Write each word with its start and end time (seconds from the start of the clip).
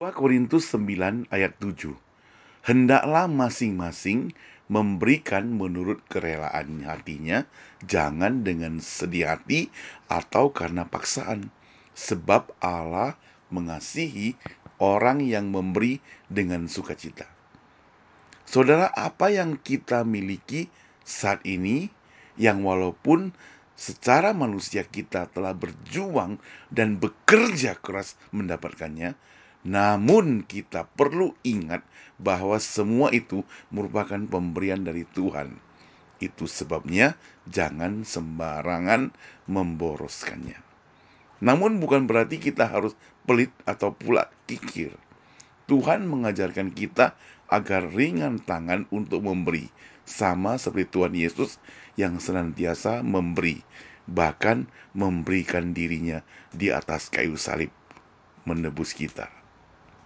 2 0.00 0.16
Korintus 0.16 0.72
9 0.72 1.28
ayat 1.28 1.60
7 1.60 1.92
Hendaklah 2.64 3.28
masing-masing 3.28 4.32
memberikan 4.72 5.52
menurut 5.52 6.00
kerelaan 6.08 6.80
hatinya, 6.88 7.44
jangan 7.84 8.40
dengan 8.40 8.80
sedih 8.80 9.28
hati 9.28 9.68
atau 10.08 10.56
karena 10.56 10.88
paksaan. 10.88 11.52
Sebab 11.92 12.48
Allah 12.64 13.12
mengasihi 13.52 14.40
orang 14.80 15.20
yang 15.20 15.52
memberi 15.52 16.00
dengan 16.32 16.64
sukacita. 16.64 17.28
Saudara, 18.48 18.88
apa 18.96 19.28
yang 19.28 19.60
kita 19.60 20.08
miliki 20.08 20.72
saat 21.04 21.44
ini 21.44 21.92
yang 22.40 22.64
walaupun 22.64 23.36
secara 23.76 24.32
manusia 24.32 24.80
kita 24.80 25.28
telah 25.28 25.52
berjuang 25.52 26.40
dan 26.72 26.96
bekerja 26.96 27.76
keras 27.76 28.16
mendapatkannya, 28.32 29.12
namun 29.60 30.40
kita 30.48 30.88
perlu 30.96 31.36
ingat 31.44 31.84
bahwa 32.16 32.56
semua 32.56 33.12
itu 33.12 33.44
merupakan 33.68 34.20
pemberian 34.24 34.80
dari 34.80 35.04
Tuhan. 35.04 35.52
Itu 36.20 36.48
sebabnya 36.48 37.16
jangan 37.48 38.04
sembarangan 38.04 39.12
memboroskannya. 39.48 40.56
Namun 41.40 41.80
bukan 41.80 42.04
berarti 42.04 42.36
kita 42.40 42.68
harus 42.68 42.92
pelit 43.24 43.52
atau 43.64 43.92
pula 43.92 44.28
kikir. 44.44 44.96
Tuhan 45.68 46.04
mengajarkan 46.08 46.72
kita 46.76 47.16
agar 47.48 47.88
ringan 47.88 48.40
tangan 48.40 48.84
untuk 48.92 49.24
memberi, 49.24 49.72
sama 50.04 50.56
seperti 50.60 50.92
Tuhan 50.92 51.14
Yesus 51.16 51.56
yang 51.96 52.20
senantiasa 52.20 53.00
memberi, 53.00 53.64
bahkan 54.04 54.68
memberikan 54.92 55.72
dirinya 55.72 56.20
di 56.52 56.68
atas 56.68 57.08
kayu 57.08 57.36
salib 57.40 57.72
menebus 58.44 58.92
kita. 58.96 59.40